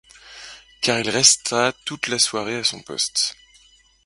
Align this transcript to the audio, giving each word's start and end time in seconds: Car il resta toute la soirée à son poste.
Car 0.81 0.97
il 0.99 1.11
resta 1.11 1.71
toute 1.85 2.07
la 2.07 2.17
soirée 2.17 2.55
à 2.57 2.63
son 2.63 2.81
poste. 2.81 3.35